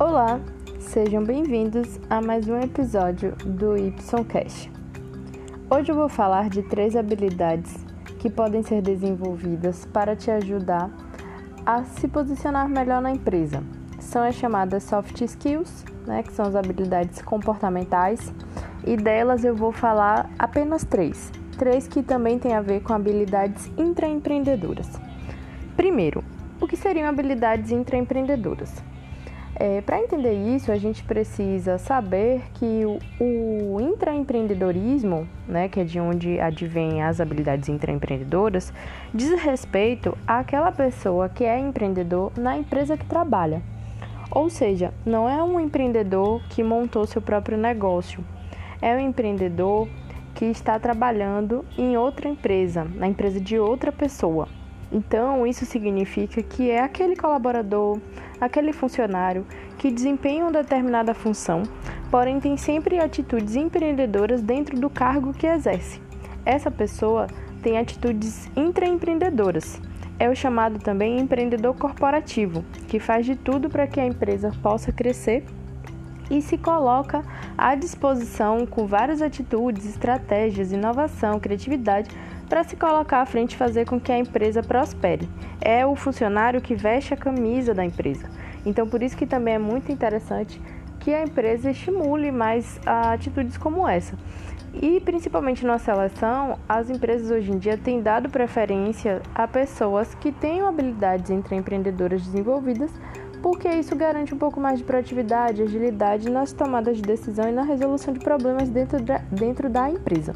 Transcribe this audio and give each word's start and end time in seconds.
Olá, 0.00 0.38
sejam 0.78 1.24
bem-vindos 1.24 1.98
a 2.08 2.20
mais 2.20 2.46
um 2.46 2.56
episódio 2.60 3.32
do 3.44 3.76
YCast. 3.76 4.70
Hoje 5.68 5.90
eu 5.90 5.96
vou 5.96 6.08
falar 6.08 6.48
de 6.48 6.62
três 6.62 6.94
habilidades 6.94 7.74
que 8.20 8.30
podem 8.30 8.62
ser 8.62 8.80
desenvolvidas 8.80 9.86
para 9.86 10.14
te 10.14 10.30
ajudar 10.30 10.88
a 11.66 11.82
se 11.82 12.06
posicionar 12.06 12.68
melhor 12.68 13.02
na 13.02 13.10
empresa. 13.10 13.60
São 13.98 14.22
as 14.22 14.36
chamadas 14.36 14.84
soft 14.84 15.20
skills, 15.20 15.84
né, 16.06 16.22
que 16.22 16.32
são 16.32 16.46
as 16.46 16.54
habilidades 16.54 17.20
comportamentais, 17.20 18.32
e 18.86 18.96
delas 18.96 19.42
eu 19.42 19.56
vou 19.56 19.72
falar 19.72 20.30
apenas 20.38 20.84
três. 20.84 21.32
Três 21.58 21.88
que 21.88 22.04
também 22.04 22.38
têm 22.38 22.54
a 22.54 22.60
ver 22.60 22.84
com 22.84 22.92
habilidades 22.92 23.68
intraempreendedoras. 23.76 24.92
Primeiro, 25.76 26.22
o 26.60 26.68
que 26.68 26.76
seriam 26.76 27.08
habilidades 27.08 27.72
intraempreendedoras? 27.72 28.86
É, 29.60 29.80
Para 29.80 29.98
entender 29.98 30.34
isso, 30.34 30.70
a 30.70 30.76
gente 30.76 31.02
precisa 31.02 31.78
saber 31.78 32.42
que 32.54 32.84
o, 32.86 33.74
o 33.74 33.80
intraempreendedorismo, 33.80 35.28
né, 35.48 35.68
que 35.68 35.80
é 35.80 35.84
de 35.84 35.98
onde 35.98 36.38
advém 36.38 37.02
as 37.02 37.20
habilidades 37.20 37.68
intraempreendedoras, 37.68 38.72
diz 39.12 39.32
respeito 39.42 40.16
àquela 40.24 40.70
pessoa 40.70 41.28
que 41.28 41.42
é 41.42 41.58
empreendedor 41.58 42.30
na 42.38 42.56
empresa 42.56 42.96
que 42.96 43.04
trabalha. 43.04 43.60
Ou 44.30 44.48
seja, 44.48 44.94
não 45.04 45.28
é 45.28 45.42
um 45.42 45.58
empreendedor 45.58 46.40
que 46.50 46.62
montou 46.62 47.04
seu 47.04 47.20
próprio 47.20 47.58
negócio, 47.58 48.24
é 48.80 48.94
um 48.94 49.00
empreendedor 49.00 49.88
que 50.36 50.44
está 50.44 50.78
trabalhando 50.78 51.64
em 51.76 51.96
outra 51.96 52.28
empresa, 52.28 52.84
na 52.84 53.08
empresa 53.08 53.40
de 53.40 53.58
outra 53.58 53.90
pessoa. 53.90 54.46
Então, 54.90 55.46
isso 55.46 55.66
significa 55.66 56.42
que 56.42 56.70
é 56.70 56.80
aquele 56.80 57.14
colaborador, 57.14 57.98
aquele 58.40 58.72
funcionário 58.72 59.46
que 59.76 59.90
desempenha 59.90 60.44
uma 60.44 60.52
determinada 60.52 61.14
função, 61.14 61.62
porém 62.10 62.40
tem 62.40 62.56
sempre 62.56 62.98
atitudes 62.98 63.54
empreendedoras 63.54 64.40
dentro 64.40 64.78
do 64.78 64.88
cargo 64.88 65.32
que 65.32 65.46
exerce. 65.46 66.00
Essa 66.44 66.70
pessoa 66.70 67.26
tem 67.62 67.78
atitudes 67.78 68.50
intraempreendedoras. 68.56 69.80
É 70.18 70.28
o 70.28 70.34
chamado 70.34 70.78
também 70.78 71.20
empreendedor 71.20 71.74
corporativo, 71.74 72.64
que 72.88 72.98
faz 72.98 73.26
de 73.26 73.36
tudo 73.36 73.68
para 73.68 73.86
que 73.86 74.00
a 74.00 74.06
empresa 74.06 74.50
possa 74.62 74.90
crescer 74.90 75.44
e 76.30 76.42
se 76.42 76.58
coloca 76.58 77.22
à 77.56 77.74
disposição 77.74 78.66
com 78.66 78.86
várias 78.86 79.22
atitudes, 79.22 79.86
estratégias, 79.86 80.72
inovação, 80.72 81.38
criatividade 81.38 82.10
para 82.48 82.64
se 82.64 82.76
colocar 82.76 83.20
à 83.20 83.26
frente 83.26 83.52
e 83.52 83.56
fazer 83.56 83.86
com 83.86 84.00
que 84.00 84.10
a 84.10 84.18
empresa 84.18 84.62
prospere. 84.62 85.28
É 85.60 85.84
o 85.86 85.94
funcionário 85.94 86.60
que 86.60 86.74
veste 86.74 87.12
a 87.12 87.16
camisa 87.16 87.74
da 87.74 87.84
empresa. 87.84 88.28
Então, 88.64 88.88
por 88.88 89.02
isso 89.02 89.16
que 89.16 89.26
também 89.26 89.54
é 89.54 89.58
muito 89.58 89.92
interessante 89.92 90.60
que 91.00 91.14
a 91.14 91.22
empresa 91.22 91.70
estimule 91.70 92.30
mais 92.30 92.80
atitudes 92.84 93.56
como 93.56 93.86
essa. 93.86 94.16
E 94.74 95.00
principalmente 95.00 95.64
na 95.64 95.78
seleção, 95.78 96.58
as 96.68 96.90
empresas 96.90 97.30
hoje 97.30 97.50
em 97.50 97.58
dia 97.58 97.76
têm 97.76 98.02
dado 98.02 98.28
preferência 98.28 99.22
a 99.34 99.48
pessoas 99.48 100.14
que 100.14 100.30
tenham 100.30 100.68
habilidades 100.68 101.30
entre 101.30 101.56
empreendedoras 101.56 102.22
desenvolvidas, 102.22 102.90
porque 103.42 103.68
isso 103.68 103.96
garante 103.96 104.34
um 104.34 104.38
pouco 104.38 104.60
mais 104.60 104.78
de 104.78 104.84
proatividade, 104.84 105.62
agilidade 105.62 106.28
nas 106.28 106.52
tomadas 106.52 106.96
de 106.96 107.02
decisão 107.02 107.48
e 107.48 107.52
na 107.52 107.62
resolução 107.62 108.12
de 108.12 108.20
problemas 108.20 108.68
dentro 108.68 109.00
da, 109.00 109.18
dentro 109.30 109.70
da 109.70 109.88
empresa. 109.88 110.34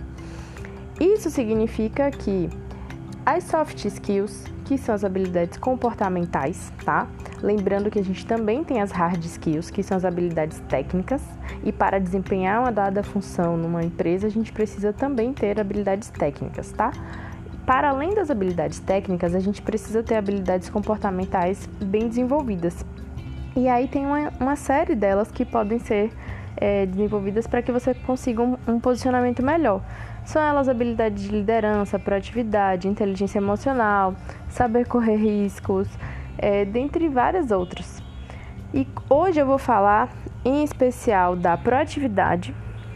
Isso 1.00 1.30
significa 1.30 2.10
que 2.10 2.48
as 3.24 3.44
soft 3.44 3.84
skills, 3.84 4.44
que 4.64 4.76
são 4.76 4.94
as 4.94 5.04
habilidades 5.04 5.56
comportamentais, 5.56 6.72
tá? 6.84 7.06
Lembrando 7.42 7.90
que 7.90 7.98
a 7.98 8.04
gente 8.04 8.26
também 8.26 8.64
tem 8.64 8.80
as 8.80 8.90
hard 8.90 9.24
skills, 9.24 9.70
que 9.70 9.82
são 9.82 9.96
as 9.96 10.04
habilidades 10.04 10.60
técnicas, 10.68 11.22
e 11.62 11.72
para 11.72 11.98
desempenhar 11.98 12.60
uma 12.60 12.72
dada 12.72 13.02
função 13.02 13.56
numa 13.56 13.82
empresa, 13.82 14.26
a 14.26 14.30
gente 14.30 14.52
precisa 14.52 14.92
também 14.92 15.32
ter 15.32 15.60
habilidades 15.60 16.08
técnicas, 16.10 16.72
tá? 16.72 16.92
Para 17.64 17.90
além 17.90 18.14
das 18.14 18.30
habilidades 18.30 18.80
técnicas, 18.80 19.34
a 19.34 19.40
gente 19.40 19.62
precisa 19.62 20.02
ter 20.02 20.16
habilidades 20.16 20.68
comportamentais 20.68 21.68
bem 21.80 22.08
desenvolvidas. 22.08 22.84
E 23.54 23.68
aí 23.68 23.86
tem 23.86 24.04
uma, 24.04 24.32
uma 24.40 24.56
série 24.56 24.96
delas 24.96 25.30
que 25.30 25.44
podem 25.44 25.78
ser 25.78 26.10
é, 26.56 26.86
desenvolvidas 26.86 27.46
para 27.46 27.62
que 27.62 27.70
você 27.70 27.94
consiga 27.94 28.42
um, 28.42 28.56
um 28.66 28.80
posicionamento 28.80 29.44
melhor. 29.44 29.80
São 30.24 30.40
elas 30.40 30.68
habilidades 30.68 31.24
de 31.24 31.30
liderança, 31.30 31.98
proatividade, 31.98 32.88
inteligência 32.88 33.38
emocional, 33.38 34.14
saber 34.48 34.86
correr 34.86 35.16
riscos, 35.16 35.88
é, 36.38 36.64
dentre 36.64 37.08
várias 37.08 37.50
outras. 37.50 38.02
E 38.72 38.86
hoje 39.10 39.40
eu 39.40 39.46
vou 39.46 39.58
falar 39.58 40.10
em 40.44 40.62
especial 40.64 41.36
da 41.36 41.56
proatividade, 41.56 42.54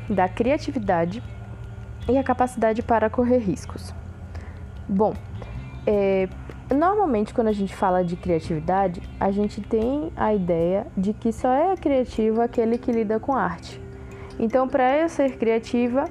da 0.08 0.28
criatividade 0.28 1.22
e 2.08 2.16
a 2.16 2.22
capacidade 2.22 2.82
para 2.82 3.10
correr 3.10 3.38
riscos. 3.38 3.94
Bom, 4.88 5.14
é, 5.86 6.28
normalmente 6.72 7.34
quando 7.34 7.48
a 7.48 7.52
gente 7.52 7.74
fala 7.74 8.04
de 8.04 8.16
criatividade, 8.16 9.02
a 9.18 9.30
gente 9.30 9.60
tem 9.60 10.12
a 10.16 10.32
ideia 10.32 10.86
de 10.96 11.12
que 11.12 11.32
só 11.32 11.52
é 11.52 11.76
criativo 11.76 12.40
aquele 12.40 12.78
que 12.78 12.92
lida 12.92 13.18
com 13.18 13.36
arte. 13.36 13.80
Então, 14.38 14.68
para 14.68 14.98
eu 14.98 15.08
ser 15.08 15.36
criativa, 15.38 16.04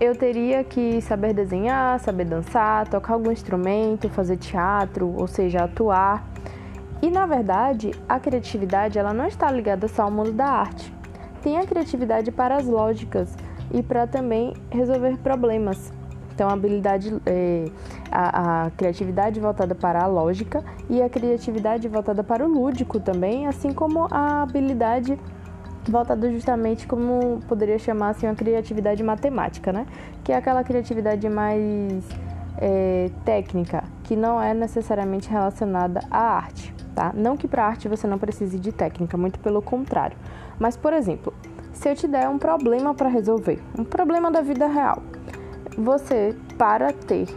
eu 0.00 0.14
teria 0.14 0.62
que 0.62 1.00
saber 1.00 1.32
desenhar, 1.32 1.98
saber 2.00 2.24
dançar, 2.24 2.86
tocar 2.88 3.14
algum 3.14 3.32
instrumento, 3.32 4.08
fazer 4.10 4.36
teatro, 4.36 5.14
ou 5.16 5.26
seja, 5.26 5.64
atuar. 5.64 6.26
E 7.00 7.10
na 7.10 7.26
verdade, 7.26 7.92
a 8.08 8.18
criatividade 8.20 8.98
ela 8.98 9.12
não 9.12 9.26
está 9.26 9.50
ligada 9.50 9.88
só 9.88 10.02
ao 10.02 10.10
mundo 10.10 10.32
da 10.32 10.46
arte. 10.46 10.92
Tem 11.42 11.58
a 11.58 11.66
criatividade 11.66 12.30
para 12.30 12.56
as 12.56 12.66
lógicas 12.66 13.34
e 13.72 13.82
para 13.82 14.06
também 14.06 14.54
resolver 14.70 15.16
problemas. 15.18 15.92
Então, 16.34 16.50
a 16.50 16.52
habilidade, 16.52 17.16
é, 17.24 17.64
a, 18.10 18.66
a, 18.66 18.70
criatividade 18.70 19.40
voltada 19.40 19.74
para 19.74 20.02
a 20.02 20.06
lógica 20.06 20.62
e 20.90 21.00
a 21.00 21.08
criatividade 21.08 21.88
voltada 21.88 22.22
para 22.22 22.44
o 22.44 22.48
lúdico 22.48 23.00
também, 23.00 23.46
assim 23.46 23.72
como 23.72 24.06
a 24.10 24.42
habilidade 24.42 25.18
voltada 25.90 26.30
justamente 26.30 26.86
como 26.86 27.40
poderia 27.48 27.78
chamar 27.78 28.10
assim 28.10 28.26
uma 28.26 28.34
criatividade 28.34 29.02
matemática, 29.02 29.72
né? 29.72 29.86
Que 30.24 30.32
é 30.32 30.36
aquela 30.36 30.62
criatividade 30.64 31.28
mais 31.28 32.04
é, 32.58 33.10
técnica, 33.24 33.84
que 34.02 34.16
não 34.16 34.40
é 34.40 34.54
necessariamente 34.54 35.28
relacionada 35.28 36.00
à 36.10 36.36
arte, 36.36 36.74
tá? 36.94 37.12
Não 37.14 37.36
que 37.36 37.46
para 37.46 37.64
arte 37.64 37.88
você 37.88 38.06
não 38.06 38.18
precise 38.18 38.58
de 38.58 38.72
técnica, 38.72 39.16
muito 39.16 39.38
pelo 39.40 39.62
contrário. 39.62 40.16
Mas, 40.58 40.76
por 40.76 40.92
exemplo, 40.92 41.32
se 41.72 41.88
eu 41.88 41.94
te 41.94 42.08
der 42.08 42.28
um 42.28 42.38
problema 42.38 42.94
para 42.94 43.08
resolver, 43.08 43.62
um 43.78 43.84
problema 43.84 44.30
da 44.30 44.40
vida 44.40 44.66
real, 44.66 45.02
você, 45.76 46.34
para 46.56 46.92
ter 46.92 47.28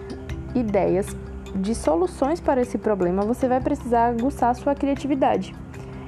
ideias 0.55 1.07
de 1.55 1.75
soluções 1.75 2.39
para 2.39 2.61
esse 2.61 2.77
problema, 2.77 3.23
você 3.23 3.47
vai 3.47 3.59
precisar 3.59 4.07
aguçar 4.07 4.55
sua 4.55 4.73
criatividade. 4.75 5.53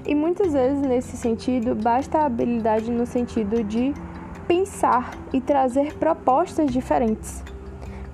E 0.05 0.15
muitas 0.15 0.53
vezes, 0.53 0.81
nesse 0.81 1.15
sentido, 1.15 1.75
basta 1.75 2.19
a 2.19 2.25
habilidade 2.25 2.89
no 2.91 3.05
sentido 3.05 3.63
de 3.63 3.93
pensar 4.47 5.11
e 5.31 5.39
trazer 5.39 5.93
propostas 5.93 6.71
diferentes. 6.71 7.43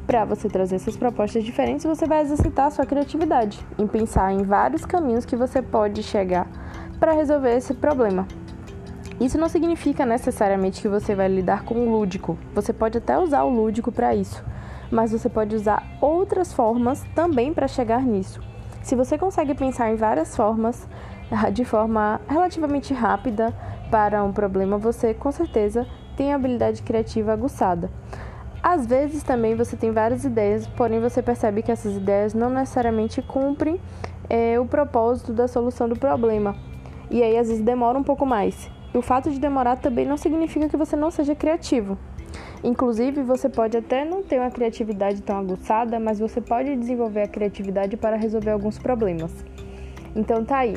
Para 0.05 0.25
você 0.25 0.47
trazer 0.47 0.75
essas 0.75 0.95
propostas 0.95 1.43
diferentes, 1.43 1.85
você 1.85 2.05
vai 2.05 2.21
exercitar 2.21 2.67
a 2.67 2.71
sua 2.71 2.85
criatividade 2.85 3.59
em 3.77 3.87
pensar 3.87 4.31
em 4.31 4.43
vários 4.43 4.85
caminhos 4.85 5.25
que 5.25 5.35
você 5.35 5.61
pode 5.61 6.03
chegar 6.03 6.47
para 6.99 7.13
resolver 7.13 7.55
esse 7.55 7.73
problema. 7.73 8.27
Isso 9.19 9.37
não 9.37 9.49
significa 9.49 10.05
necessariamente 10.05 10.81
que 10.81 10.87
você 10.87 11.15
vai 11.15 11.27
lidar 11.27 11.63
com 11.63 11.75
o 11.75 11.91
lúdico. 11.91 12.37
Você 12.53 12.71
pode 12.71 12.99
até 12.99 13.17
usar 13.17 13.43
o 13.43 13.49
lúdico 13.49 13.91
para 13.91 14.13
isso, 14.13 14.43
mas 14.91 15.11
você 15.11 15.27
pode 15.27 15.55
usar 15.55 15.83
outras 15.99 16.53
formas 16.53 17.03
também 17.15 17.53
para 17.53 17.67
chegar 17.67 18.01
nisso. 18.01 18.39
Se 18.83 18.95
você 18.95 19.17
consegue 19.17 19.55
pensar 19.55 19.91
em 19.91 19.95
várias 19.95 20.35
formas, 20.35 20.87
de 21.53 21.65
forma 21.65 22.21
relativamente 22.27 22.93
rápida 22.93 23.53
para 23.91 24.23
um 24.23 24.31
problema, 24.31 24.77
você 24.77 25.13
com 25.13 25.31
certeza 25.31 25.85
tem 26.15 26.33
habilidade 26.33 26.81
criativa 26.81 27.33
aguçada. 27.33 27.89
Às 28.61 28.85
vezes 28.85 29.23
também 29.23 29.55
você 29.55 29.77
tem 29.77 29.91
várias 29.91 30.25
ideias, 30.25 30.67
porém 30.67 30.99
você 30.99 31.21
percebe 31.21 31.61
que 31.61 31.71
essas 31.71 31.95
ideias 31.95 32.33
não 32.33 32.49
necessariamente 32.49 33.21
cumprem 33.21 33.79
é, 34.29 34.59
o 34.59 34.65
propósito 34.65 35.31
da 35.31 35.47
solução 35.47 35.87
do 35.87 35.97
problema. 35.97 36.55
E 37.09 37.23
aí 37.23 37.37
às 37.37 37.47
vezes 37.47 37.63
demora 37.63 37.97
um 37.97 38.03
pouco 38.03 38.25
mais. 38.25 38.69
E 38.93 38.97
o 38.97 39.01
fato 39.01 39.29
de 39.29 39.39
demorar 39.39 39.77
também 39.77 40.05
não 40.05 40.17
significa 40.17 40.67
que 40.67 40.75
você 40.75 40.95
não 40.95 41.11
seja 41.11 41.35
criativo. 41.35 41.97
Inclusive, 42.63 43.21
você 43.21 43.47
pode 43.47 43.77
até 43.77 44.03
não 44.03 44.23
ter 44.23 44.39
uma 44.39 44.49
criatividade 44.49 45.21
tão 45.21 45.37
aguçada, 45.37 45.99
mas 45.99 46.19
você 46.19 46.41
pode 46.41 46.75
desenvolver 46.75 47.21
a 47.21 47.27
criatividade 47.27 47.95
para 47.95 48.17
resolver 48.17 48.51
alguns 48.51 48.77
problemas. 48.77 49.31
Então 50.15 50.43
tá 50.43 50.57
aí. 50.57 50.75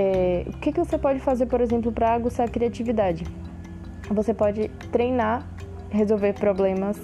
É, 0.00 0.44
o 0.46 0.52
que, 0.58 0.70
que 0.70 0.78
você 0.78 0.96
pode 0.96 1.18
fazer, 1.18 1.46
por 1.46 1.60
exemplo, 1.60 1.90
para 1.90 2.14
aguçar 2.14 2.46
a 2.46 2.48
criatividade? 2.48 3.24
Você 4.08 4.32
pode 4.32 4.68
treinar, 4.92 5.44
resolver 5.90 6.34
problemas 6.34 6.96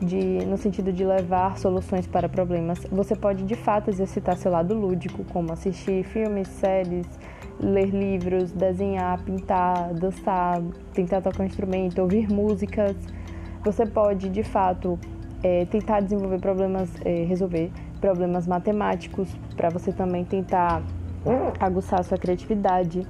de, 0.00 0.44
no 0.46 0.56
sentido 0.56 0.92
de 0.92 1.04
levar 1.04 1.58
soluções 1.58 2.06
para 2.06 2.28
problemas. 2.28 2.86
Você 2.92 3.16
pode 3.16 3.42
de 3.42 3.56
fato 3.56 3.90
exercitar 3.90 4.36
seu 4.36 4.52
lado 4.52 4.74
lúdico, 4.74 5.24
como 5.32 5.52
assistir 5.52 6.04
filmes, 6.04 6.46
séries, 6.46 7.08
ler 7.58 7.88
livros, 7.88 8.52
desenhar, 8.52 9.20
pintar, 9.24 9.92
dançar, 9.92 10.62
tentar 10.94 11.20
tocar 11.22 11.42
um 11.42 11.46
instrumento, 11.46 12.00
ouvir 12.00 12.28
músicas. 12.32 12.94
Você 13.64 13.84
pode 13.84 14.28
de 14.28 14.44
fato 14.44 14.96
é, 15.42 15.64
tentar 15.64 15.98
desenvolver 15.98 16.38
problemas, 16.38 16.90
é, 17.04 17.24
resolver 17.24 17.72
problemas 18.00 18.46
matemáticos, 18.46 19.34
para 19.56 19.68
você 19.68 19.90
também 19.90 20.24
tentar 20.24 20.80
aguçar 21.58 22.00
a 22.00 22.02
sua 22.02 22.18
criatividade. 22.18 23.06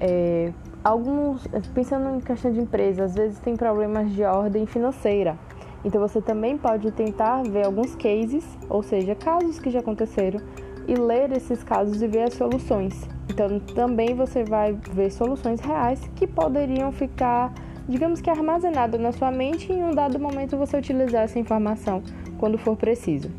É, 0.00 0.52
alguns, 0.82 1.46
pensando 1.74 2.16
em 2.16 2.20
questão 2.20 2.52
de 2.52 2.60
empresa, 2.60 3.04
às 3.04 3.14
vezes 3.14 3.38
tem 3.38 3.56
problemas 3.56 4.10
de 4.12 4.24
ordem 4.24 4.66
financeira. 4.66 5.36
Então 5.84 6.00
você 6.00 6.20
também 6.20 6.56
pode 6.56 6.90
tentar 6.92 7.42
ver 7.42 7.66
alguns 7.66 7.94
cases, 7.96 8.44
ou 8.68 8.82
seja, 8.82 9.14
casos 9.14 9.58
que 9.58 9.70
já 9.70 9.80
aconteceram, 9.80 10.40
e 10.86 10.94
ler 10.94 11.32
esses 11.32 11.62
casos 11.62 12.02
e 12.02 12.06
ver 12.06 12.24
as 12.24 12.34
soluções. 12.34 13.08
Então 13.28 13.58
também 13.60 14.14
você 14.14 14.44
vai 14.44 14.76
ver 14.92 15.10
soluções 15.10 15.60
reais 15.60 16.00
que 16.16 16.26
poderiam 16.26 16.92
ficar, 16.92 17.52
digamos 17.88 18.20
que 18.20 18.30
armazenadas 18.30 19.00
na 19.00 19.12
sua 19.12 19.30
mente 19.30 19.72
e 19.72 19.76
em 19.76 19.84
um 19.84 19.94
dado 19.94 20.18
momento 20.18 20.56
você 20.56 20.76
utilizar 20.76 21.22
essa 21.22 21.38
informação 21.38 22.02
quando 22.38 22.58
for 22.58 22.76
preciso. 22.76 23.30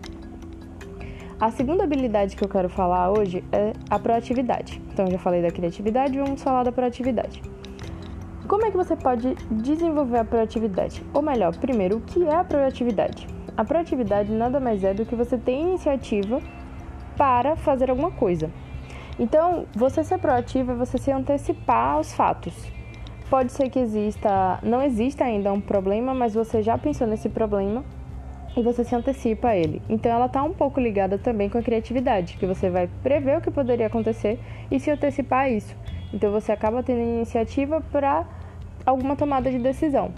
A 1.43 1.51
segunda 1.51 1.83
habilidade 1.83 2.37
que 2.37 2.43
eu 2.45 2.47
quero 2.47 2.69
falar 2.69 3.11
hoje 3.11 3.43
é 3.51 3.73
a 3.89 3.99
proatividade. 3.99 4.81
Então, 4.93 5.05
já 5.11 5.19
falei 5.19 5.41
da 5.41 5.51
criatividade, 5.51 6.17
vamos 6.17 6.41
falar 6.41 6.63
da 6.63 6.71
proatividade. 6.71 7.41
Como 8.47 8.65
é 8.65 8.71
que 8.71 8.77
você 8.77 8.95
pode 8.95 9.35
desenvolver 9.51 10.19
a 10.19 10.23
proatividade? 10.23 11.03
Ou 11.13 11.21
melhor, 11.21 11.53
primeiro, 11.57 11.97
o 11.97 11.99
que 11.99 12.23
é 12.23 12.33
a 12.33 12.45
proatividade? 12.45 13.27
A 13.57 13.65
proatividade 13.65 14.31
nada 14.31 14.57
mais 14.57 14.85
é 14.85 14.93
do 14.93 15.05
que 15.05 15.17
você 15.17 15.37
ter 15.37 15.59
iniciativa 15.59 16.39
para 17.17 17.57
fazer 17.57 17.89
alguma 17.89 18.11
coisa. 18.11 18.49
Então, 19.19 19.65
você 19.75 20.01
ser 20.01 20.19
proativo 20.19 20.71
é 20.71 20.75
você 20.75 20.97
se 20.97 21.11
antecipar 21.11 21.95
aos 21.95 22.13
fatos. 22.13 22.55
Pode 23.29 23.51
ser 23.51 23.69
que 23.69 23.79
exista, 23.79 24.59
não 24.63 24.81
exista 24.81 25.25
ainda 25.25 25.51
um 25.51 25.59
problema, 25.59 26.13
mas 26.13 26.33
você 26.33 26.61
já 26.61 26.77
pensou 26.77 27.05
nesse 27.05 27.27
problema 27.27 27.83
e 28.55 28.61
você 28.61 28.83
se 28.83 28.95
antecipa 28.95 29.49
a 29.49 29.57
ele. 29.57 29.81
Então 29.89 30.11
ela 30.11 30.27
está 30.27 30.43
um 30.43 30.53
pouco 30.53 30.79
ligada 30.79 31.17
também 31.17 31.49
com 31.49 31.57
a 31.57 31.61
criatividade, 31.61 32.37
que 32.37 32.45
você 32.45 32.69
vai 32.69 32.89
prever 33.01 33.37
o 33.37 33.41
que 33.41 33.51
poderia 33.51 33.87
acontecer 33.87 34.39
e 34.71 34.79
se 34.79 34.91
antecipar 34.91 35.45
a 35.45 35.49
isso. 35.49 35.75
Então 36.13 36.31
você 36.31 36.51
acaba 36.51 36.83
tendo 36.83 37.01
iniciativa 37.01 37.81
para 37.91 38.25
alguma 38.85 39.15
tomada 39.15 39.49
de 39.49 39.59
decisão. 39.59 40.11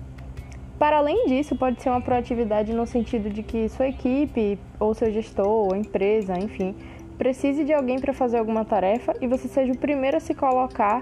Para 0.77 0.97
além 0.97 1.27
disso, 1.27 1.55
pode 1.55 1.81
ser 1.81 1.89
uma 1.89 2.01
proatividade 2.01 2.73
no 2.73 2.85
sentido 2.85 3.29
de 3.29 3.41
que 3.41 3.69
sua 3.69 3.87
equipe, 3.87 4.59
ou 4.77 4.93
seu 4.93 5.09
gestor, 5.09 5.47
ou 5.47 5.75
empresa, 5.75 6.37
enfim, 6.37 6.75
precise 7.17 7.63
de 7.63 7.71
alguém 7.71 7.97
para 7.97 8.11
fazer 8.11 8.37
alguma 8.37 8.65
tarefa 8.65 9.13
e 9.21 9.27
você 9.27 9.47
seja 9.47 9.71
o 9.71 9.77
primeiro 9.77 10.17
a 10.17 10.19
se 10.19 10.33
colocar 10.33 11.01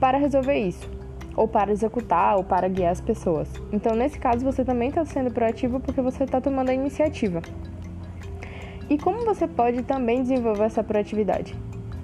para 0.00 0.16
resolver 0.16 0.58
isso 0.58 1.01
ou 1.36 1.48
para 1.48 1.72
executar, 1.72 2.36
ou 2.36 2.44
para 2.44 2.68
guiar 2.68 2.92
as 2.92 3.00
pessoas. 3.00 3.48
Então, 3.72 3.94
nesse 3.94 4.18
caso, 4.18 4.44
você 4.44 4.64
também 4.64 4.88
está 4.88 5.04
sendo 5.04 5.32
proativo 5.32 5.80
porque 5.80 6.00
você 6.00 6.24
está 6.24 6.40
tomando 6.40 6.70
a 6.70 6.74
iniciativa. 6.74 7.40
E 8.88 8.98
como 8.98 9.24
você 9.24 9.46
pode 9.46 9.82
também 9.82 10.22
desenvolver 10.22 10.64
essa 10.64 10.82
proatividade? 10.82 11.54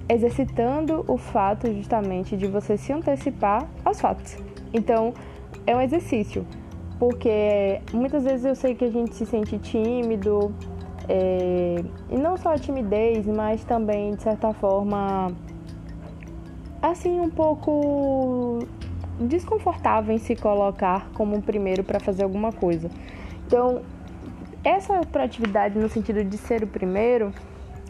Exercitando 0.07 1.05
o 1.07 1.17
fato 1.17 1.71
justamente 1.73 2.35
de 2.35 2.47
você 2.47 2.77
se 2.77 2.91
antecipar 2.91 3.67
aos 3.85 4.01
fatos. 4.01 4.37
Então, 4.73 5.13
é 5.67 5.75
um 5.75 5.81
exercício, 5.81 6.45
porque 6.97 7.81
muitas 7.93 8.23
vezes 8.23 8.45
eu 8.45 8.55
sei 8.55 8.73
que 8.73 8.85
a 8.85 8.91
gente 8.91 9.13
se 9.13 9.25
sente 9.25 9.59
tímido, 9.59 10.53
é, 11.07 11.83
e 12.09 12.17
não 12.17 12.37
só 12.37 12.53
a 12.53 12.57
timidez, 12.57 13.25
mas 13.25 13.63
também, 13.63 14.15
de 14.15 14.21
certa 14.21 14.53
forma, 14.53 15.31
assim, 16.81 17.19
um 17.19 17.29
pouco 17.29 18.59
desconfortável 19.19 20.13
em 20.13 20.17
se 20.17 20.35
colocar 20.35 21.09
como 21.13 21.37
o 21.37 21.41
primeiro 21.41 21.83
para 21.83 21.99
fazer 21.99 22.23
alguma 22.23 22.51
coisa. 22.51 22.89
Então, 23.45 23.81
essa 24.63 24.99
proatividade 25.01 25.77
no 25.77 25.89
sentido 25.89 26.23
de 26.23 26.37
ser 26.37 26.63
o 26.63 26.67
primeiro 26.67 27.33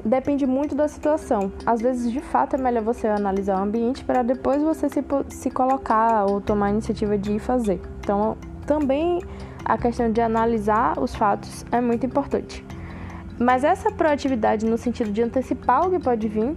depende 0.04 0.46
muito 0.46 0.76
da 0.76 0.88
situação. 0.88 1.52
Às 1.66 1.82
vezes, 1.82 2.12
de 2.12 2.22
fato, 2.22 2.56
é 2.56 2.60
melhor 2.60 2.84
você 2.84 3.08
analisar 3.08 3.60
o 3.60 3.64
ambiente 3.64 4.04
para 4.04 4.24
depois 4.24 4.62
você 4.62 4.90
se, 4.90 5.04
se 5.30 5.50
colocar 5.50 6.26
ou 6.26 6.40
tomar 6.40 6.68
a 6.68 6.70
iniciativa 6.72 7.18
de 7.18 7.34
ir 7.34 7.40
fazer. 7.40 7.82
Então, 8.00 8.38
também 8.66 9.22
a 9.66 9.78
questão 9.78 10.12
de 10.12 10.22
analisar 10.22 10.98
os 11.00 11.14
fatos 11.14 11.66
é 11.72 11.82
muito 11.82 12.06
importante. 12.06 12.66
Mas 13.38 13.64
essa 13.64 13.92
proatividade 13.92 14.66
no 14.66 14.78
sentido 14.78 15.12
de 15.12 15.22
antecipar 15.22 15.88
o 15.88 15.92
que 15.92 16.00
pode 16.00 16.28
vir, 16.28 16.56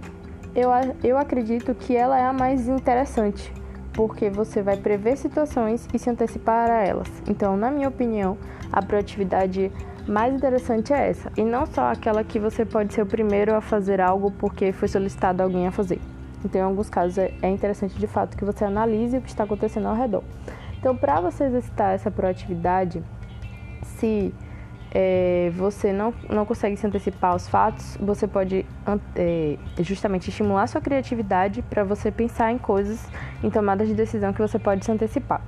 eu, 0.55 0.69
eu 1.03 1.17
acredito 1.17 1.73
que 1.73 1.95
ela 1.95 2.19
é 2.19 2.25
a 2.25 2.33
mais 2.33 2.67
interessante, 2.67 3.51
porque 3.93 4.29
você 4.29 4.61
vai 4.61 4.77
prever 4.77 5.17
situações 5.17 5.87
e 5.93 5.99
se 5.99 6.09
antecipar 6.09 6.69
a 6.69 6.83
elas. 6.83 7.07
Então, 7.27 7.55
na 7.55 7.71
minha 7.71 7.87
opinião, 7.87 8.37
a 8.71 8.81
proatividade 8.81 9.71
mais 10.07 10.33
interessante 10.33 10.91
é 10.91 11.09
essa, 11.09 11.31
e 11.37 11.43
não 11.43 11.65
só 11.65 11.91
aquela 11.91 12.23
que 12.23 12.39
você 12.39 12.65
pode 12.65 12.93
ser 12.93 13.03
o 13.03 13.05
primeiro 13.05 13.55
a 13.55 13.61
fazer 13.61 14.01
algo 14.01 14.31
porque 14.31 14.73
foi 14.73 14.87
solicitado 14.87 15.41
alguém 15.41 15.67
a 15.67 15.71
fazer. 15.71 15.99
Então, 16.43 16.59
em 16.59 16.63
alguns 16.65 16.89
casos, 16.89 17.17
é, 17.17 17.33
é 17.41 17.49
interessante 17.49 17.97
de 17.97 18.07
fato 18.07 18.35
que 18.35 18.43
você 18.43 18.65
analise 18.65 19.17
o 19.17 19.21
que 19.21 19.29
está 19.29 19.45
acontecendo 19.45 19.87
ao 19.87 19.95
redor. 19.95 20.23
Então, 20.77 20.95
para 20.95 21.21
você 21.21 21.45
exercitar 21.45 21.93
essa 21.93 22.11
proatividade, 22.11 23.01
se 23.83 24.33
é, 24.93 25.51
você 25.55 25.91
não, 25.91 26.13
não 26.29 26.45
consegue 26.45 26.77
se 26.77 26.85
antecipar 26.85 27.31
aos 27.31 27.47
fatos, 27.47 27.97
você 27.99 28.27
pode 28.27 28.63
é, 29.15 29.57
justamente 29.79 30.29
estimular 30.29 30.67
sua 30.67 30.79
criatividade 30.79 31.63
para 31.63 31.83
você 31.83 32.11
pensar 32.11 32.51
em 32.51 32.59
coisas, 32.59 33.03
em 33.43 33.49
tomadas 33.49 33.87
de 33.87 33.95
decisão 33.95 34.31
que 34.31 34.41
você 34.41 34.59
pode 34.59 34.85
se 34.85 34.91
antecipar. 34.91 35.41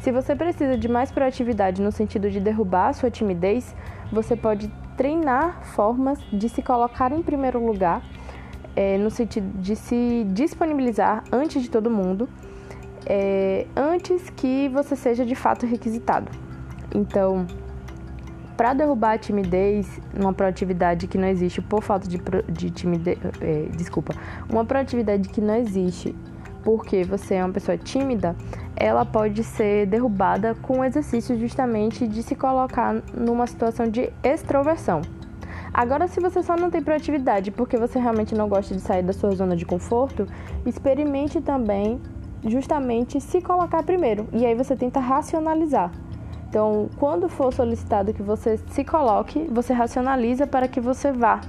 Se 0.00 0.12
você 0.12 0.36
precisa 0.36 0.76
de 0.76 0.88
mais 0.88 1.10
proatividade 1.10 1.80
no 1.80 1.90
sentido 1.90 2.30
de 2.30 2.40
derrubar 2.40 2.88
a 2.88 2.92
sua 2.92 3.10
timidez, 3.10 3.74
você 4.12 4.36
pode 4.36 4.68
treinar 4.96 5.62
formas 5.62 6.18
de 6.30 6.48
se 6.48 6.62
colocar 6.62 7.10
em 7.10 7.22
primeiro 7.22 7.64
lugar, 7.64 8.02
é, 8.76 8.98
no 8.98 9.10
sentido 9.10 9.58
de 9.58 9.76
se 9.76 10.26
disponibilizar 10.28 11.24
antes 11.32 11.62
de 11.62 11.70
todo 11.70 11.90
mundo, 11.90 12.28
é, 13.06 13.66
antes 13.74 14.28
que 14.30 14.68
você 14.68 14.94
seja 14.94 15.24
de 15.24 15.34
fato 15.34 15.64
requisitado. 15.64 16.30
Então, 16.94 17.46
para 18.60 18.74
derrubar 18.74 19.12
a 19.12 19.18
timidez, 19.18 19.88
uma 20.14 20.34
proatividade 20.34 21.06
que 21.06 21.16
não 21.16 21.26
existe 21.26 21.62
por 21.62 21.82
falta 21.82 22.06
de, 22.06 22.20
de 22.46 22.70
timidez, 22.70 23.16
é, 23.40 23.70
desculpa, 23.74 24.12
uma 24.50 24.66
proatividade 24.66 25.30
que 25.30 25.40
não 25.40 25.54
existe 25.54 26.14
porque 26.62 27.02
você 27.02 27.36
é 27.36 27.42
uma 27.42 27.54
pessoa 27.54 27.78
tímida, 27.78 28.36
ela 28.76 29.06
pode 29.06 29.42
ser 29.44 29.86
derrubada 29.86 30.54
com 30.56 30.80
o 30.80 30.84
exercício 30.84 31.38
justamente 31.38 32.06
de 32.06 32.22
se 32.22 32.34
colocar 32.34 33.02
numa 33.14 33.46
situação 33.46 33.88
de 33.88 34.12
extroversão. 34.22 35.00
Agora, 35.72 36.06
se 36.06 36.20
você 36.20 36.42
só 36.42 36.54
não 36.54 36.68
tem 36.68 36.82
proatividade 36.82 37.50
porque 37.50 37.78
você 37.78 37.98
realmente 37.98 38.34
não 38.34 38.46
gosta 38.46 38.74
de 38.74 38.82
sair 38.82 39.02
da 39.02 39.14
sua 39.14 39.30
zona 39.30 39.56
de 39.56 39.64
conforto, 39.64 40.26
experimente 40.66 41.40
também 41.40 41.98
justamente 42.46 43.22
se 43.22 43.40
colocar 43.40 43.82
primeiro. 43.82 44.28
E 44.34 44.44
aí 44.44 44.54
você 44.54 44.76
tenta 44.76 45.00
racionalizar. 45.00 45.90
Então, 46.50 46.90
quando 46.98 47.28
for 47.28 47.52
solicitado 47.52 48.12
que 48.12 48.22
você 48.22 48.58
se 48.72 48.82
coloque, 48.82 49.46
você 49.52 49.72
racionaliza 49.72 50.48
para 50.48 50.66
que 50.66 50.80
você 50.80 51.12
vá 51.12 51.40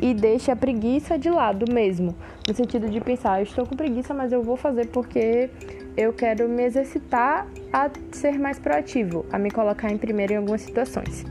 e 0.00 0.14
deixe 0.14 0.50
a 0.50 0.56
preguiça 0.56 1.18
de 1.18 1.28
lado 1.28 1.70
mesmo, 1.70 2.14
no 2.48 2.54
sentido 2.54 2.88
de 2.88 2.98
pensar, 2.98 3.40
eu 3.40 3.42
estou 3.42 3.66
com 3.66 3.76
preguiça, 3.76 4.14
mas 4.14 4.32
eu 4.32 4.42
vou 4.42 4.56
fazer 4.56 4.86
porque 4.86 5.50
eu 5.94 6.14
quero 6.14 6.48
me 6.48 6.62
exercitar 6.62 7.46
a 7.70 7.90
ser 8.10 8.38
mais 8.38 8.58
proativo, 8.58 9.26
a 9.30 9.38
me 9.38 9.50
colocar 9.50 9.92
em 9.92 9.98
primeiro 9.98 10.32
em 10.32 10.36
algumas 10.36 10.62
situações. 10.62 11.26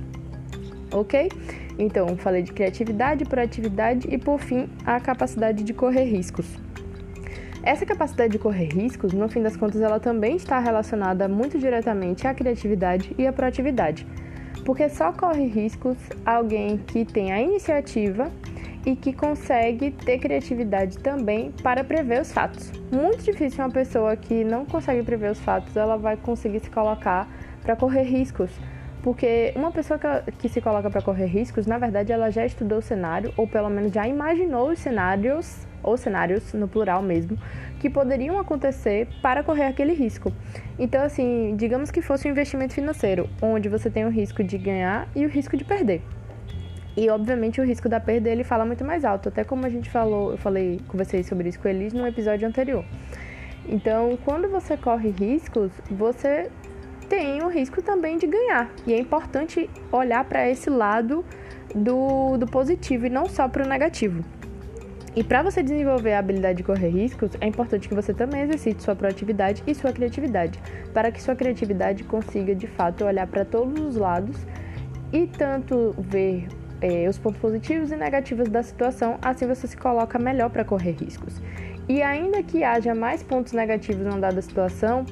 OK? 0.91 1.31
Então, 1.79 2.15
falei 2.17 2.43
de 2.43 2.53
criatividade, 2.53 3.25
proatividade 3.25 4.07
e 4.11 4.19
por 4.19 4.39
fim, 4.39 4.69
a 4.85 4.99
capacidade 4.99 5.63
de 5.63 5.73
correr 5.73 6.03
riscos. 6.03 6.45
Essa 7.67 7.85
capacidade 7.85 8.31
de 8.31 8.39
correr 8.39 8.69
riscos, 8.69 9.11
no 9.11 9.27
fim 9.27 9.41
das 9.41 9.57
contas, 9.57 9.81
ela 9.81 9.99
também 9.99 10.37
está 10.37 10.57
relacionada 10.57 11.27
muito 11.27 11.59
diretamente 11.59 12.25
à 12.25 12.33
criatividade 12.33 13.13
e 13.17 13.27
à 13.27 13.33
proatividade, 13.33 14.07
porque 14.63 14.87
só 14.87 15.11
corre 15.11 15.47
riscos 15.47 15.97
alguém 16.25 16.77
que 16.77 17.03
tem 17.03 17.33
a 17.33 17.41
iniciativa 17.41 18.31
e 18.85 18.95
que 18.95 19.11
consegue 19.11 19.91
ter 19.91 20.17
criatividade 20.17 20.97
também 20.99 21.51
para 21.61 21.83
prever 21.83 22.21
os 22.21 22.31
fatos. 22.31 22.71
Muito 22.89 23.21
difícil 23.21 23.61
uma 23.65 23.69
pessoa 23.69 24.15
que 24.15 24.45
não 24.45 24.65
consegue 24.65 25.03
prever 25.03 25.31
os 25.31 25.39
fatos, 25.41 25.75
ela 25.75 25.97
vai 25.97 26.15
conseguir 26.15 26.61
se 26.61 26.69
colocar 26.69 27.27
para 27.63 27.75
correr 27.75 28.03
riscos. 28.03 28.49
Porque 29.03 29.51
uma 29.57 29.73
pessoa 29.73 29.99
que, 30.39 30.47
se 30.47 30.61
coloca 30.61 30.89
para 30.89 31.01
correr 31.01 31.25
riscos, 31.25 31.67
na 31.67 31.77
verdade, 31.77 32.13
ela 32.13 32.29
já 32.29 32.45
estudou 32.45 32.77
o 32.77 32.81
cenário, 32.81 33.33
ou 33.35 33.45
pelo 33.45 33.69
menos 33.69 33.91
já 33.91 34.07
imaginou 34.07 34.69
os 34.69 34.79
cenários 34.79 35.66
ou 35.83 35.97
cenários 35.97 36.53
no 36.53 36.67
plural 36.67 37.01
mesmo, 37.01 37.37
que 37.79 37.89
poderiam 37.89 38.39
acontecer 38.39 39.07
para 39.21 39.43
correr 39.43 39.65
aquele 39.65 39.93
risco. 39.93 40.31
Então, 40.77 41.03
assim, 41.03 41.55
digamos 41.55 41.91
que 41.91 42.01
fosse 42.01 42.27
um 42.27 42.31
investimento 42.31 42.73
financeiro, 42.73 43.29
onde 43.41 43.69
você 43.69 43.89
tem 43.89 44.05
o 44.05 44.09
risco 44.09 44.43
de 44.43 44.57
ganhar 44.57 45.07
e 45.15 45.25
o 45.25 45.29
risco 45.29 45.55
de 45.55 45.63
perder. 45.63 46.01
E 46.95 47.09
obviamente 47.11 47.61
o 47.61 47.63
risco 47.63 47.87
da 47.87 47.99
perda 47.99 48.27
ele 48.27 48.43
fala 48.43 48.65
muito 48.65 48.83
mais 48.83 49.05
alto, 49.05 49.29
até 49.29 49.43
como 49.43 49.65
a 49.67 49.69
gente 49.69 49.87
falou, 49.87 50.31
eu 50.31 50.37
falei, 50.37 50.81
conversei 50.87 51.21
sobre 51.23 51.49
isso 51.49 51.59
com 51.59 51.67
eles 51.67 51.93
no 51.93 52.07
episódio 52.07 52.47
anterior. 52.47 52.83
Então, 53.69 54.17
quando 54.25 54.49
você 54.49 54.75
corre 54.75 55.09
riscos, 55.09 55.71
você 55.91 56.49
tem 57.07 57.43
o 57.43 57.49
risco 57.49 57.81
também 57.81 58.17
de 58.17 58.25
ganhar. 58.25 58.71
E 58.85 58.93
é 58.93 58.99
importante 58.99 59.69
olhar 59.91 60.23
para 60.23 60.49
esse 60.49 60.69
lado 60.69 61.23
do, 61.75 62.37
do 62.37 62.47
positivo 62.47 63.05
e 63.05 63.09
não 63.09 63.27
só 63.27 63.47
para 63.47 63.63
o 63.63 63.67
negativo. 63.67 64.23
E 65.17 65.23
para 65.23 65.41
você 65.41 65.63
desenvolver 65.63 66.13
a 66.13 66.19
habilidade 66.19 66.57
de 66.57 66.63
correr 66.63 66.89
riscos, 66.89 67.31
é 67.41 67.47
importante 67.47 67.89
que 67.89 67.95
você 67.95 68.13
também 68.13 68.41
exercite 68.41 68.83
sua 68.83 68.95
proatividade 68.95 69.63
e 69.65 69.73
sua 69.73 69.91
criatividade, 69.91 70.59
para 70.93 71.11
que 71.11 71.19
sua 71.19 71.35
criatividade 71.35 72.03
consiga 72.03 72.53
de 72.53 72.67
fato 72.67 73.03
olhar 73.03 73.25
para 73.25 73.43
todos 73.43 73.81
os 73.83 73.95
lados 73.95 74.37
e 75.11 75.25
tanto 75.25 75.95
ver 75.97 76.47
é, 76.81 77.09
os 77.09 77.17
pontos 77.17 77.41
positivos 77.41 77.91
e 77.91 77.95
negativos 77.95 78.47
da 78.47 78.61
situação, 78.61 79.17
assim 79.19 79.47
você 79.47 79.65
se 79.65 79.75
coloca 79.75 80.19
melhor 80.19 80.51
para 80.51 80.63
correr 80.63 80.91
riscos. 80.91 81.41
E 81.89 82.03
ainda 82.03 82.43
que 82.43 82.63
haja 82.63 82.93
mais 82.93 83.23
pontos 83.23 83.53
negativos 83.53 84.05
numa 84.05 84.19
dada 84.19 84.39
situação, 84.39 85.03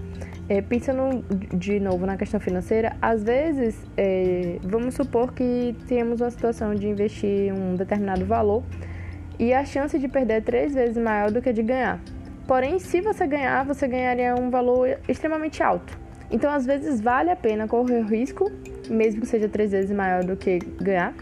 é, 0.47 0.61
pensando 0.61 1.25
de 1.57 1.79
novo 1.79 2.05
na 2.05 2.15
questão 2.15 2.39
financeira, 2.39 2.95
às 3.01 3.23
vezes 3.23 3.75
é, 3.97 4.59
vamos 4.61 4.93
supor 4.93 5.33
que 5.33 5.75
temos 5.87 6.21
uma 6.21 6.29
situação 6.29 6.75
de 6.75 6.87
investir 6.87 7.51
um 7.51 7.73
determinado 7.73 8.23
valor 8.23 8.61
e 9.39 9.53
a 9.53 9.63
chance 9.65 9.97
de 9.97 10.07
perder 10.07 10.33
é 10.35 10.41
três 10.41 10.73
vezes 10.73 10.97
maior 10.97 11.31
do 11.31 11.41
que 11.41 11.51
de 11.51 11.63
ganhar. 11.63 11.99
Porém, 12.47 12.79
se 12.79 13.01
você 13.01 13.25
ganhar, 13.25 13.65
você 13.65 13.87
ganharia 13.87 14.35
um 14.35 14.49
valor 14.49 14.99
extremamente 15.07 15.63
alto. 15.63 15.97
Então, 16.29 16.51
às 16.51 16.65
vezes, 16.65 17.01
vale 17.01 17.29
a 17.29 17.35
pena 17.35 17.67
correr 17.67 17.99
o 17.99 18.05
risco, 18.05 18.51
mesmo 18.89 19.21
que 19.21 19.27
seja 19.27 19.47
três 19.47 19.71
vezes 19.71 19.91
maior 19.95 20.23
do 20.23 20.35
que 20.35 20.59
ganhar, 20.59 21.13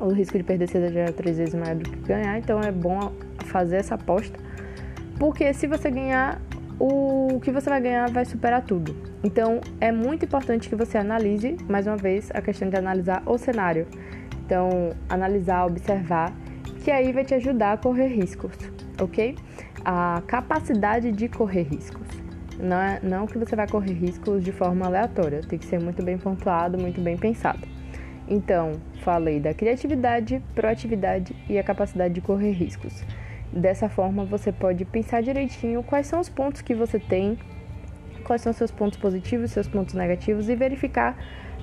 o 0.00 0.12
risco 0.12 0.36
de 0.36 0.44
perder 0.44 0.68
seja 0.68 1.12
três 1.12 1.38
vezes 1.38 1.54
maior 1.54 1.74
do 1.74 1.90
que 1.90 1.96
ganhar, 2.06 2.38
então 2.38 2.60
é 2.60 2.70
bom 2.70 3.12
fazer 3.46 3.76
essa 3.76 3.94
aposta, 3.94 4.38
porque 5.18 5.52
se 5.52 5.66
você 5.66 5.90
ganhar, 5.90 6.40
o 6.78 7.40
que 7.40 7.50
você 7.50 7.68
vai 7.68 7.80
ganhar 7.80 8.08
vai 8.10 8.24
superar 8.24 8.62
tudo. 8.62 8.94
Então 9.24 9.60
é 9.80 9.90
muito 9.90 10.24
importante 10.24 10.68
que 10.68 10.76
você 10.76 10.98
analise, 10.98 11.56
mais 11.68 11.86
uma 11.86 11.96
vez, 11.96 12.30
a 12.32 12.40
questão 12.40 12.68
de 12.68 12.76
analisar 12.76 13.22
o 13.26 13.36
cenário. 13.36 13.86
Então, 14.46 14.90
analisar, 15.08 15.66
observar, 15.66 16.32
que 16.84 16.90
aí 16.90 17.12
vai 17.12 17.24
te 17.24 17.34
ajudar 17.34 17.72
a 17.72 17.76
correr 17.76 18.08
riscos, 18.08 18.52
ok? 19.00 19.36
A 19.84 20.22
capacidade 20.26 21.12
de 21.12 21.28
correr 21.28 21.62
riscos. 21.62 22.06
Não, 22.58 22.76
é, 22.76 23.00
não 23.02 23.26
que 23.26 23.38
você 23.38 23.54
vai 23.54 23.68
correr 23.68 23.92
riscos 23.92 24.42
de 24.42 24.50
forma 24.50 24.86
aleatória, 24.86 25.40
tem 25.42 25.58
que 25.58 25.66
ser 25.66 25.80
muito 25.80 26.02
bem 26.02 26.18
pontuado, 26.18 26.76
muito 26.78 27.00
bem 27.00 27.16
pensado. 27.16 27.66
Então, 28.28 28.72
falei 29.02 29.40
da 29.40 29.54
criatividade, 29.54 30.42
proatividade 30.54 31.34
e 31.48 31.58
a 31.58 31.62
capacidade 31.62 32.14
de 32.14 32.20
correr 32.20 32.52
riscos. 32.52 33.04
Dessa 33.52 33.88
forma, 33.88 34.24
você 34.24 34.52
pode 34.52 34.84
pensar 34.84 35.22
direitinho 35.22 35.82
quais 35.82 36.06
são 36.06 36.20
os 36.20 36.28
pontos 36.28 36.60
que 36.60 36.74
você 36.74 36.98
tem, 36.98 37.38
quais 38.24 38.42
são 38.42 38.52
seus 38.52 38.70
pontos 38.70 38.98
positivos, 38.98 39.50
seus 39.50 39.66
pontos 39.66 39.94
negativos 39.94 40.48
e 40.50 40.54
verificar 40.54 41.16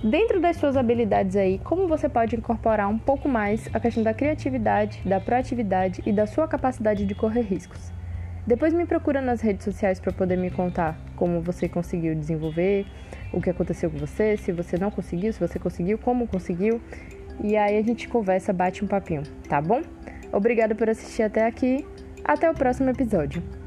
dentro 0.04 0.40
das 0.40 0.58
suas 0.58 0.78
habilidades 0.78 1.36
aí 1.36 1.60
como 1.60 1.88
você 1.88 2.08
pode 2.08 2.36
incorporar 2.36 2.88
um 2.88 2.98
pouco 2.98 3.28
mais 3.28 3.70
a 3.74 3.80
questão 3.80 4.04
da 4.04 4.14
criatividade, 4.14 5.02
da 5.06 5.20
proatividade 5.20 6.02
e 6.06 6.12
da 6.12 6.26
sua 6.26 6.48
capacidade 6.48 7.06
de 7.06 7.16
correr 7.16 7.42
riscos. 7.42 7.92
Depois 8.46 8.74
me 8.74 8.86
procura 8.86 9.22
nas 9.22 9.42
redes 9.42 9.64
sociais 9.64 10.00
para 10.00 10.14
poder 10.14 10.38
me 10.38 10.52
contar 10.52 10.96
como 11.16 11.42
você 11.42 11.68
conseguiu 11.68 12.14
desenvolver, 12.14 12.86
o 13.34 13.42
que 13.42 13.50
aconteceu 13.50 13.90
com 13.90 13.98
você, 13.98 14.38
se 14.38 14.52
você 14.52 14.78
não 14.78 14.92
conseguiu, 14.92 15.34
se 15.34 15.40
você 15.40 15.58
conseguiu, 15.58 15.98
como 15.98 16.28
conseguiu. 16.28 16.80
E 17.44 17.58
aí 17.58 17.78
a 17.78 17.82
gente 17.82 18.08
conversa, 18.08 18.54
bate 18.54 18.86
um 18.86 18.88
papinho, 18.88 19.24
tá 19.50 19.60
bom? 19.60 19.82
Obrigada 20.32 20.76
por 20.76 20.90
assistir 20.90 21.24
até 21.24 21.46
aqui. 21.46 21.86
Até 22.24 22.50
o 22.50 22.54
próximo 22.54 22.90
episódio. 22.90 23.65